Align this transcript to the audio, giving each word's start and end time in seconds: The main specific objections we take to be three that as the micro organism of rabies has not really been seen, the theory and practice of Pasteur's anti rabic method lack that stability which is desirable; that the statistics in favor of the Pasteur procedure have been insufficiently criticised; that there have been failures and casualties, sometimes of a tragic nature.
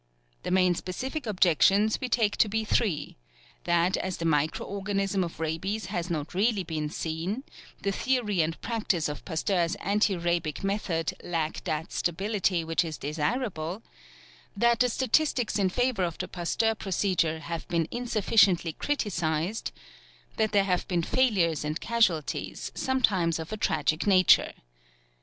The 0.41 0.49
main 0.49 0.73
specific 0.73 1.27
objections 1.27 2.01
we 2.01 2.09
take 2.09 2.35
to 2.37 2.49
be 2.49 2.65
three 2.65 3.17
that 3.65 3.97
as 3.97 4.17
the 4.17 4.25
micro 4.25 4.65
organism 4.65 5.23
of 5.23 5.39
rabies 5.39 5.85
has 5.93 6.09
not 6.09 6.33
really 6.33 6.63
been 6.63 6.89
seen, 6.89 7.43
the 7.83 7.91
theory 7.91 8.41
and 8.41 8.59
practice 8.61 9.07
of 9.07 9.23
Pasteur's 9.25 9.75
anti 9.75 10.15
rabic 10.17 10.63
method 10.63 11.13
lack 11.23 11.63
that 11.65 11.91
stability 11.91 12.63
which 12.63 12.83
is 12.83 12.97
desirable; 12.97 13.83
that 14.57 14.79
the 14.79 14.89
statistics 14.89 15.59
in 15.59 15.69
favor 15.69 16.03
of 16.03 16.17
the 16.17 16.27
Pasteur 16.27 16.73
procedure 16.73 17.37
have 17.37 17.67
been 17.67 17.87
insufficiently 17.91 18.73
criticised; 18.73 19.71
that 20.37 20.51
there 20.51 20.63
have 20.63 20.87
been 20.87 21.03
failures 21.03 21.63
and 21.63 21.79
casualties, 21.79 22.71
sometimes 22.73 23.37
of 23.37 23.53
a 23.53 23.57
tragic 23.57 24.07
nature. 24.07 24.53